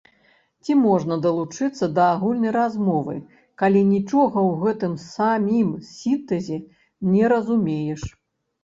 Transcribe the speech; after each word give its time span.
Ці 0.63 0.75
можна 0.85 1.17
далучыцца 1.25 1.89
да 1.97 2.07
агульнай 2.13 2.53
размовы, 2.57 3.15
калі 3.63 3.85
нічога 3.93 4.37
ў 4.49 4.59
гэтым 4.65 4.93
самім 5.13 5.69
сінтэзе 5.95 6.63
не 7.13 7.23
разумееш? 7.37 8.01